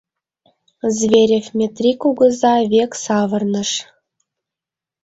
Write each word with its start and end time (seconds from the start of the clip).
Зверев 0.97 1.45
Метри 1.57 1.91
кугыза 2.01 2.55
век 2.71 2.91
савырныш. 3.03 3.71